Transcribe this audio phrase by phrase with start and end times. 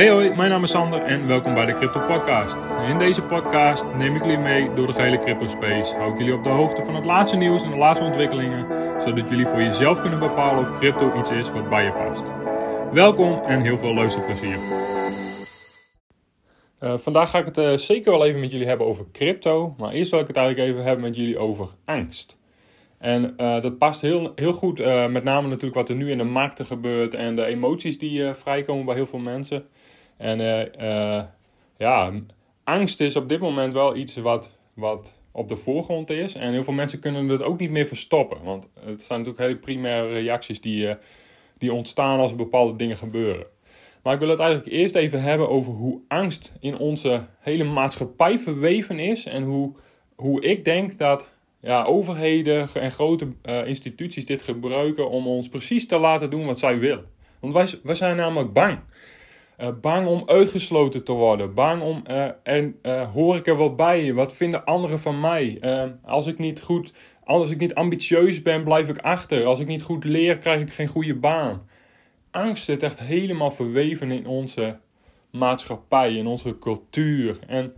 [0.00, 2.56] Hey hoi, mijn naam is Sander en welkom bij de Crypto Podcast.
[2.88, 5.94] In deze podcast neem ik jullie mee door de gehele crypto space.
[5.94, 8.66] Hou ik jullie op de hoogte van het laatste nieuws en de laatste ontwikkelingen,
[9.00, 12.22] zodat jullie voor jezelf kunnen bepalen of crypto iets is wat bij je past.
[12.92, 14.56] Welkom en heel veel luisterplezier.
[16.80, 19.92] Uh, vandaag ga ik het uh, zeker wel even met jullie hebben over crypto, maar
[19.92, 22.38] eerst wil ik het eigenlijk even hebben met jullie over angst.
[22.98, 24.78] En uh, dat past heel, heel goed,
[25.10, 28.84] met name natuurlijk wat er nu in de markten gebeurt en de emoties die vrijkomen
[28.84, 29.64] bij heel veel mensen.
[30.20, 30.40] En
[30.80, 31.22] uh,
[31.78, 32.12] ja,
[32.64, 36.34] angst is op dit moment wel iets wat, wat op de voorgrond is.
[36.34, 38.42] En heel veel mensen kunnen het ook niet meer verstoppen.
[38.42, 40.94] Want het zijn natuurlijk hele primaire reacties die, uh,
[41.58, 43.46] die ontstaan als bepaalde dingen gebeuren.
[44.02, 48.38] Maar ik wil het eigenlijk eerst even hebben over hoe angst in onze hele maatschappij
[48.38, 49.26] verweven is.
[49.26, 49.72] En hoe,
[50.14, 53.28] hoe ik denk dat ja, overheden en grote
[53.66, 57.06] instituties dit gebruiken om ons precies te laten doen wat zij willen.
[57.40, 58.78] Want wij, wij zijn namelijk bang.
[59.60, 61.54] Uh, bang om uitgesloten te worden.
[61.54, 64.14] Bang om, uh, en uh, hoor ik er wel bij?
[64.14, 65.60] Wat vinden anderen van mij?
[66.04, 66.92] als ik niet goed,
[67.24, 69.44] als ik niet ambitieus ben, blijf ik achter.
[69.44, 71.66] Als ik niet goed leer, krijg ik geen goede baan.
[72.30, 74.78] Angst zit echt helemaal verweven in onze
[75.30, 77.38] maatschappij, in onze cultuur.
[77.46, 77.74] En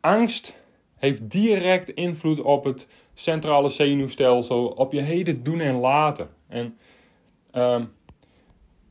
[0.00, 0.62] angst
[0.96, 6.28] heeft direct invloed op het centrale zenuwstelsel, op je heden doen en laten.
[6.48, 6.78] En
[7.50, 7.84] ehm,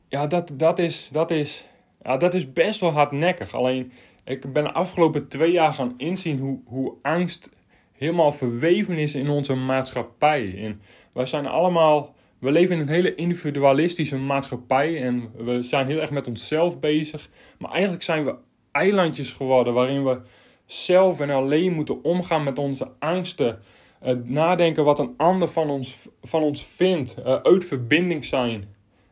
[0.08, 1.66] ja, dat, dat, is, dat is
[2.04, 3.54] ja, dat is best wel hardnekkig.
[3.54, 3.92] Alleen,
[4.24, 7.50] ik ben de afgelopen twee jaar gaan inzien hoe, hoe angst
[7.92, 10.54] helemaal verweven is in onze maatschappij.
[10.64, 10.80] En
[11.12, 16.10] wij zijn allemaal, we leven in een hele individualistische maatschappij en we zijn heel erg
[16.10, 17.28] met onszelf bezig.
[17.58, 18.34] Maar eigenlijk zijn we
[18.72, 20.20] eilandjes geworden waarin we
[20.66, 23.58] zelf en alleen moeten omgaan met onze angsten.
[24.04, 27.16] Uh, nadenken wat een ander van ons, van ons vindt.
[27.18, 28.64] Uh, uit verbinding zijn.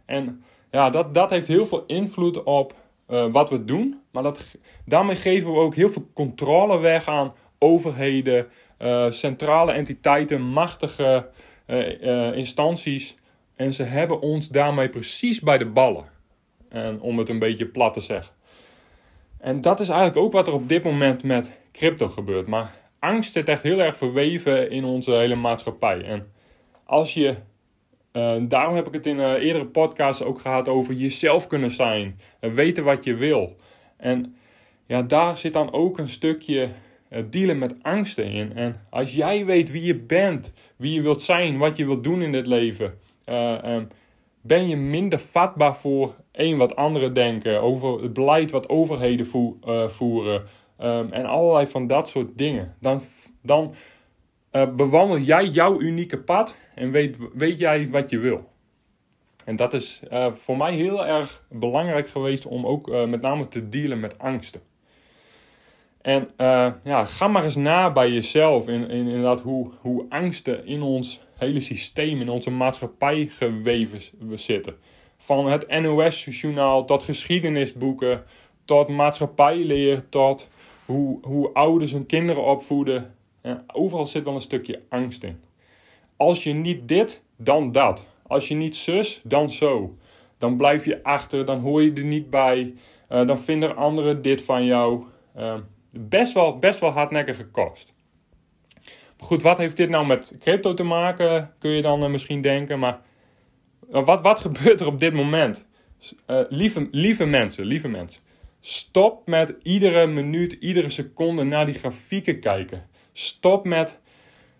[0.06, 2.74] En ja, dat, dat heeft heel veel invloed op
[3.12, 4.00] uh, wat we doen.
[4.12, 8.46] Maar dat, daarmee geven we ook heel veel controle weg aan overheden,
[8.78, 11.28] uh, centrale entiteiten, machtige
[11.66, 13.16] uh, instanties.
[13.54, 16.04] En ze hebben ons daarmee precies bij de ballen.
[16.68, 18.34] En om het een beetje plat te zeggen.
[19.38, 22.46] En dat is eigenlijk ook wat er op dit moment met crypto gebeurt.
[22.46, 26.04] Maar angst zit echt heel erg verweven in onze hele maatschappij.
[26.04, 26.32] En
[26.84, 27.36] als je
[28.12, 32.20] uh, daarom heb ik het in uh, eerdere podcasts ook gehad over jezelf kunnen zijn.
[32.40, 33.56] Uh, weten wat je wil.
[33.96, 34.36] En
[34.86, 36.68] ja, daar zit dan ook een stukje
[37.30, 38.56] dealen met angsten in.
[38.56, 42.22] En als jij weet wie je bent, wie je wilt zijn, wat je wilt doen
[42.22, 42.94] in dit leven,
[43.26, 43.88] um,
[44.40, 49.26] ben je minder vatbaar voor één wat anderen denken, over het beleid wat overheden
[49.86, 50.42] voeren
[50.82, 52.74] um, en allerlei van dat soort dingen.
[52.80, 53.00] Dan,
[53.42, 53.74] dan
[54.52, 58.50] uh, bewandel jij jouw unieke pad en weet, weet jij wat je wil.
[59.44, 63.48] En dat is uh, voor mij heel erg belangrijk geweest om ook uh, met name
[63.48, 64.60] te dealen met angsten.
[66.02, 66.30] En
[66.84, 71.22] ja, ga maar eens na bij jezelf in, in inderdaad hoe, hoe angsten in ons
[71.36, 74.00] hele systeem, in onze maatschappij geweven
[74.34, 74.76] zitten.
[75.16, 78.24] Van het NOS-journaal tot geschiedenisboeken,
[78.64, 80.48] tot maatschappijleer, tot
[80.84, 83.14] hoe, hoe ouders hun kinderen opvoeden.
[83.66, 85.40] Overal zit wel een stukje angst in.
[86.16, 88.06] Als je niet dit, dan dat.
[88.26, 89.96] Als je niet zus, dan zo.
[90.38, 92.74] Dan blijf je achter, dan hoor je er niet bij.
[93.10, 95.04] Uh, dan vinden anderen dit van jou.
[95.36, 95.54] Uh,
[95.90, 97.94] best, wel, best wel hardnekkige kost.
[99.18, 101.54] goed, wat heeft dit nou met crypto te maken?
[101.58, 102.78] Kun je dan uh, misschien denken.
[102.78, 103.00] Maar
[103.88, 105.66] wat, wat gebeurt er op dit moment?
[106.48, 108.22] lieve, lieve mensen, lieve mensen.
[108.60, 112.88] Stop met iedere minuut, iedere seconde naar die grafieken kijken.
[113.12, 114.00] Stop met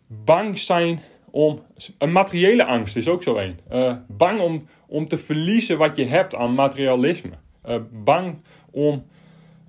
[0.06, 1.62] bang zijn om.
[1.98, 3.58] Een materiële angst is ook zo een.
[3.72, 7.30] Uh, bang om, om te verliezen wat je hebt aan materialisme.
[7.68, 9.04] Uh, bang om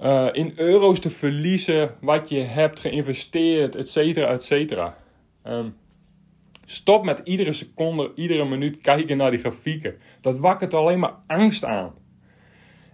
[0.01, 4.97] uh, in euro's te verliezen wat je hebt geïnvesteerd, et cetera, et cetera.
[5.47, 5.75] Um,
[6.65, 9.95] stop met iedere seconde, iedere minuut kijken naar die grafieken.
[10.21, 11.93] Dat wakkert alleen maar angst aan.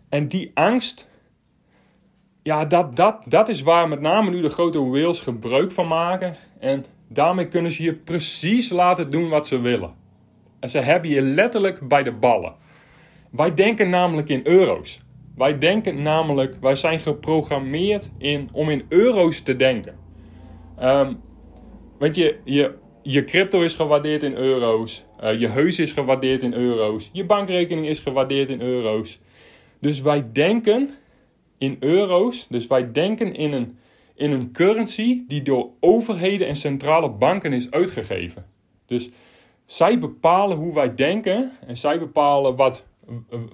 [0.10, 1.10] En die angst
[2.44, 6.36] ja, dat, dat, dat is waar met name nu de grote whales gebruik van maken.
[6.60, 9.94] En daarmee kunnen ze je precies laten doen wat ze willen.
[10.60, 12.54] En ze hebben je letterlijk bij de ballen.
[13.30, 15.02] Wij denken namelijk in euro's.
[15.36, 19.96] Wij denken namelijk, wij zijn geprogrammeerd in, om in euro's te denken.
[20.82, 21.22] Um,
[22.00, 25.06] weet je, je, je crypto is gewaardeerd in euro's.
[25.24, 27.10] Uh, je huis is gewaardeerd in euro's.
[27.14, 29.20] Je bankrekening is gewaardeerd in euro's.
[29.80, 30.90] Dus wij denken
[31.60, 32.48] in euro's.
[32.48, 33.78] Dus wij denken in een,
[34.16, 38.46] in een currency die door overheden en centrale banken is uitgegeven.
[38.86, 39.10] Dus
[39.66, 42.86] zij bepalen hoe wij denken en zij bepalen wat,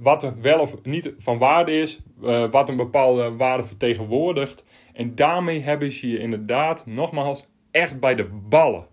[0.02, 4.66] wat er wel of niet van waarde is, uh, wat een bepaalde waarde vertegenwoordigt.
[4.94, 8.88] En daarmee hebben ze je inderdaad, nogmaals, echt bij de ballen.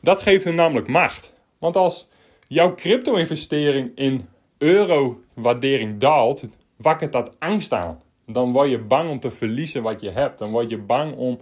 [0.00, 1.34] Dat geeft hun namelijk macht.
[1.58, 2.08] Want als
[2.46, 4.28] jouw crypto-investering in
[4.58, 8.00] euro-waardering daalt, wakkert dat angst aan.
[8.32, 10.38] Dan word je bang om te verliezen wat je hebt.
[10.38, 11.40] Dan word je bang om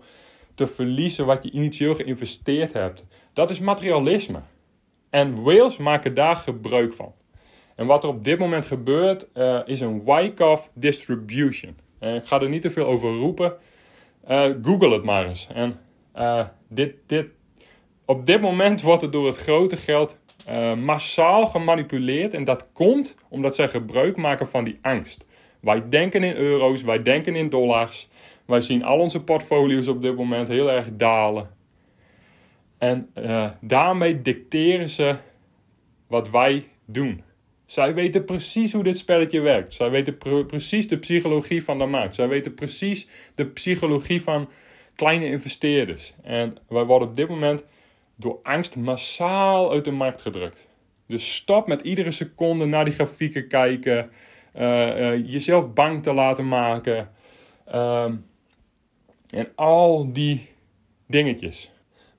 [0.55, 3.06] te verliezen wat je initieel geïnvesteerd hebt.
[3.32, 4.40] Dat is materialisme.
[5.11, 7.12] En whales maken daar gebruik van.
[7.75, 11.76] En wat er op dit moment gebeurt, uh, is een Wyckoff distribution.
[11.99, 13.55] En ik ga er niet te veel over roepen.
[14.29, 15.49] Uh, Google het maar eens.
[15.55, 15.81] En
[16.69, 17.26] dit, dit,
[18.05, 20.19] op dit moment wordt het door het grote geld
[20.76, 22.34] massaal gemanipuleerd.
[22.34, 25.26] En dat komt omdat zij gebruik maken van die angst.
[25.60, 28.08] Wij denken in euro's, wij denken in dollars.
[28.44, 31.50] Wij zien al onze portfolio's op dit moment heel erg dalen.
[32.78, 33.10] En
[33.60, 35.16] daarmee dicteren ze
[36.06, 37.22] wat wij doen.
[37.64, 39.72] Zij weten precies hoe dit spelletje werkt.
[39.72, 40.16] Zij weten
[40.46, 42.14] precies de psychologie van de markt.
[42.14, 44.49] Zij weten precies de psychologie van
[44.94, 46.14] kleine investeerders.
[46.22, 47.64] En wij worden op dit moment
[48.16, 50.66] door angst massaal uit de markt gedrukt.
[51.06, 54.10] Dus stop met iedere seconde naar die grafieken kijken.
[54.56, 57.10] Uh, uh, jezelf bang te laten maken.
[57.74, 58.04] Uh,
[59.30, 60.48] en al die
[61.06, 61.70] dingetjes.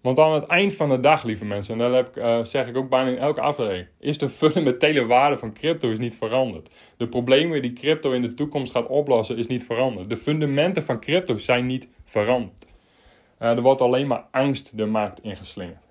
[0.02, 2.78] Want aan het eind van de dag, lieve mensen, en dat heb uh, zeg ik
[2.78, 6.70] ook bijna in elke aflevering, is de fundamentele waarde van crypto is niet veranderd.
[6.98, 10.10] De problemen die crypto in de toekomst gaat oplossen is niet veranderd.
[10.10, 12.66] De fundamenten van crypto zijn niet veranderd.
[13.38, 15.88] Er wordt alleen maar angst de markt ingeslingerd.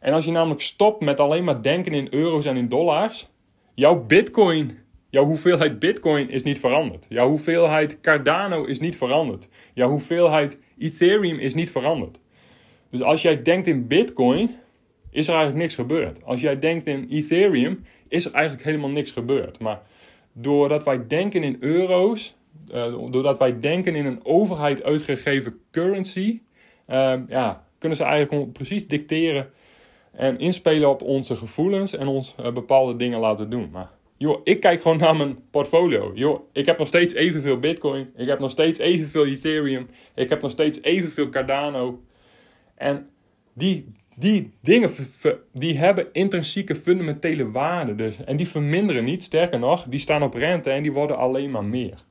[0.00, 3.30] En als je namelijk stopt met alleen maar denken in euro's en in dollars,
[3.74, 4.78] jouw bitcoin,
[5.10, 7.06] jouw hoeveelheid bitcoin is niet veranderd.
[7.08, 9.48] Jouw hoeveelheid Cardano is niet veranderd.
[9.74, 12.18] Jouw hoeveelheid Ethereum is niet veranderd.
[12.90, 14.56] Dus als jij denkt in Bitcoin,
[15.10, 16.24] is er eigenlijk niks gebeurd.
[16.24, 19.60] Als jij denkt in Ethereum, is er eigenlijk helemaal niks gebeurd.
[19.60, 19.82] Maar
[20.32, 22.34] doordat wij denken in euro's,
[22.74, 26.40] uh, doordat wij denken in een overheid uitgegeven currency,
[26.88, 29.50] uh, ja, kunnen ze eigenlijk precies dicteren
[30.12, 33.68] en inspelen op onze gevoelens en ons uh, bepaalde dingen laten doen.
[33.72, 33.90] Maar
[34.20, 36.12] joh, ik kijk gewoon naar mijn portfolio.
[36.14, 40.42] Joh, ik heb nog steeds evenveel Bitcoin, ik heb nog steeds evenveel Ethereum, ik heb
[40.42, 42.02] nog steeds evenveel Cardano.
[42.74, 43.10] En
[43.52, 44.90] die, die dingen
[45.52, 47.94] die hebben intrinsieke fundamentele waarde.
[47.94, 48.24] Dus.
[48.24, 51.64] En die verminderen niet, sterker nog, die staan op rente en die worden alleen maar
[51.64, 52.04] meer.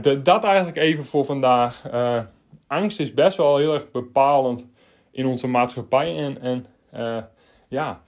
[0.00, 1.92] De, dat eigenlijk even voor vandaag.
[1.92, 2.20] Uh,
[2.66, 4.66] angst is best wel heel erg bepalend
[5.10, 6.16] in onze maatschappij.
[6.16, 7.22] En, en uh,
[7.68, 8.04] ja,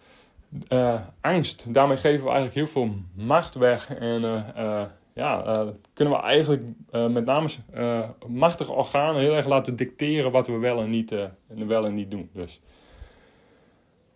[1.21, 3.95] angst, daarmee geven we eigenlijk heel veel macht weg.
[3.95, 4.21] En
[5.15, 6.63] ja, uh, kunnen we eigenlijk
[6.93, 7.49] met name
[8.27, 11.15] machtige organen heel erg laten dicteren wat we wel en niet,
[11.47, 12.31] wel en niet doen.
[12.33, 12.61] Dus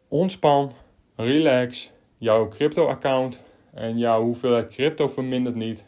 [0.09, 0.73] ontspan,
[1.17, 3.41] relax, jouw crypto-account
[3.75, 5.87] en jouw hoeveelheid crypto vermindert niet.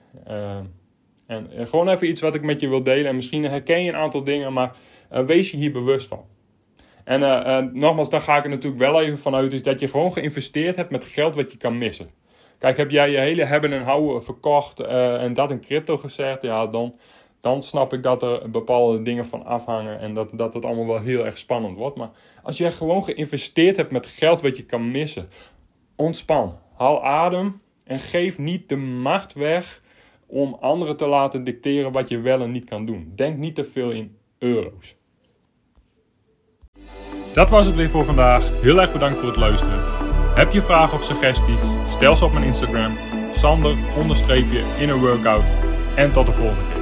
[1.26, 3.06] en gewoon even iets wat ik met je wil delen.
[3.06, 4.76] En misschien herken je een aantal dingen, maar
[5.08, 6.24] wees je hier bewust van.
[7.04, 10.76] En nogmaals, daar ga ik er natuurlijk wel even vanuit, is dat je gewoon geïnvesteerd
[10.76, 12.10] hebt met geld wat je kan missen.
[12.58, 16.42] Kijk, heb jij je hele hebben en houden verkocht uh, en dat in crypto gezegd,
[16.42, 16.94] ja, dan,
[17.40, 21.00] dan snap ik dat er bepaalde dingen van afhangen en dat, dat het allemaal wel
[21.00, 21.96] heel erg spannend wordt.
[21.96, 22.10] Maar
[22.42, 25.28] als jij gewoon geïnvesteerd hebt met geld wat je kan missen,
[25.96, 29.82] ontspan, haal adem en geef niet de macht weg
[30.26, 33.12] om anderen te laten dicteren wat je wel en niet kan doen.
[33.14, 34.96] Denk niet te veel in euro's.
[37.34, 38.50] Dat was het weer voor vandaag.
[38.60, 39.78] Heel erg bedankt voor het luisteren.
[40.34, 41.60] Heb je vragen of suggesties?
[41.88, 42.92] Stel ze op mijn Instagram,
[43.32, 43.76] sander
[44.78, 45.44] in een workout.
[45.94, 46.73] En tot de volgende keer.